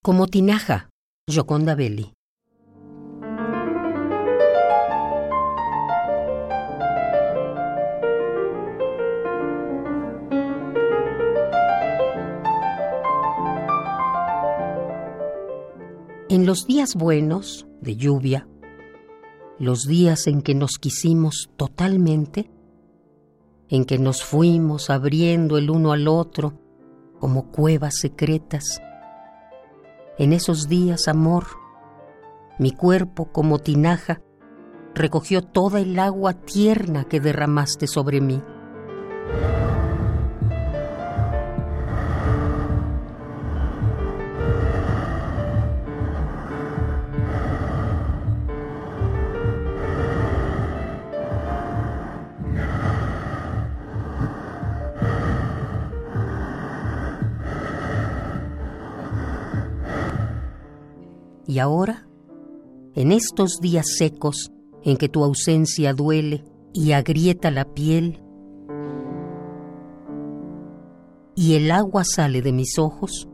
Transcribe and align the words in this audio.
Como 0.00 0.28
tinaja, 0.28 0.90
Gioconda 1.28 1.74
Belli. 1.74 2.12
En 16.30 16.46
los 16.46 16.66
días 16.66 16.94
buenos, 16.94 17.66
de 17.80 17.96
lluvia, 17.96 18.46
los 19.58 19.82
días 19.82 20.28
en 20.28 20.42
que 20.42 20.54
nos 20.54 20.78
quisimos 20.78 21.50
totalmente, 21.56 22.48
en 23.68 23.84
que 23.84 23.98
nos 23.98 24.22
fuimos 24.22 24.90
abriendo 24.90 25.58
el 25.58 25.70
uno 25.70 25.90
al 25.90 26.06
otro 26.06 26.54
como 27.18 27.50
cuevas 27.50 27.96
secretas, 27.98 28.80
en 30.18 30.32
esos 30.32 30.68
días, 30.68 31.06
amor, 31.06 31.44
mi 32.58 32.72
cuerpo 32.72 33.26
como 33.32 33.60
tinaja 33.60 34.20
recogió 34.94 35.42
toda 35.42 35.80
el 35.80 35.96
agua 35.98 36.32
tierna 36.32 37.04
que 37.04 37.20
derramaste 37.20 37.86
sobre 37.86 38.20
mí. 38.20 38.42
Y 61.48 61.60
ahora, 61.60 62.06
en 62.94 63.10
estos 63.10 63.58
días 63.62 63.86
secos 63.96 64.52
en 64.84 64.98
que 64.98 65.08
tu 65.08 65.24
ausencia 65.24 65.94
duele 65.94 66.44
y 66.74 66.92
agrieta 66.92 67.50
la 67.50 67.64
piel, 67.64 68.20
y 71.34 71.54
el 71.54 71.70
agua 71.70 72.04
sale 72.04 72.42
de 72.42 72.52
mis 72.52 72.78
ojos, 72.78 73.30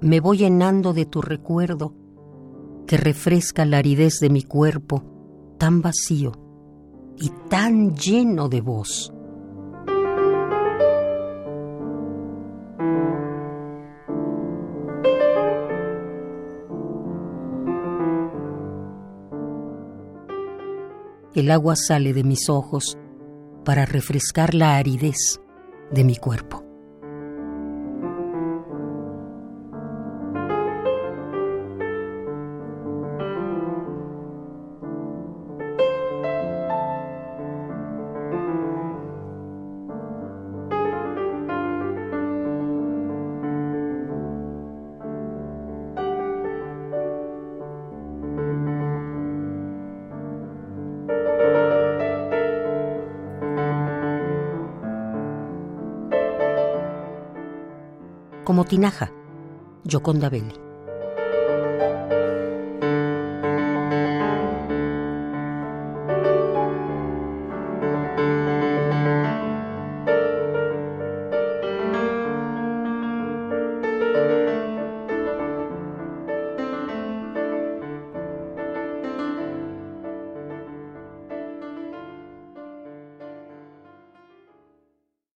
me 0.00 0.18
voy 0.20 0.38
llenando 0.38 0.94
de 0.94 1.04
tu 1.04 1.20
recuerdo 1.20 1.94
que 2.86 2.96
refresca 2.96 3.66
la 3.66 3.78
aridez 3.78 4.18
de 4.18 4.30
mi 4.30 4.44
cuerpo 4.44 5.02
tan 5.58 5.82
vacío 5.82 6.32
y 7.18 7.30
tan 7.50 7.94
lleno 7.94 8.48
de 8.48 8.62
voz. 8.62 9.12
El 21.34 21.50
agua 21.50 21.76
sale 21.76 22.12
de 22.12 22.24
mis 22.24 22.48
ojos 22.48 22.96
para 23.64 23.84
refrescar 23.86 24.54
la 24.54 24.76
aridez 24.76 25.40
de 25.90 26.04
mi 26.04 26.16
cuerpo. 26.16 26.67
Como 58.48 58.64
tinaja, 58.64 59.12
Gioconda 59.84 60.30
Belli. 60.30 60.67